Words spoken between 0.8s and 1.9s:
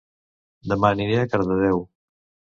aniré a Cardedeu